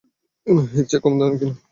[0.47, 1.51] এর চেয়ে কমদামি নাই?